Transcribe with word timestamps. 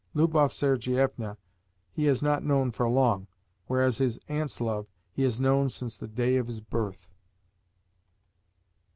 Lubov 0.15 0.51
Sergievna 0.51 1.37
he 1.91 2.05
has 2.05 2.23
not 2.23 2.43
known 2.43 2.71
for 2.71 2.89
long, 2.89 3.27
whereas 3.67 3.99
his 3.99 4.17
aunt's 4.27 4.59
love 4.59 4.87
he 5.11 5.21
has 5.21 5.39
known 5.39 5.69
since 5.69 5.95
the 5.95 6.07
day 6.07 6.37
of 6.37 6.47
his 6.47 6.59
birth." 6.59 7.11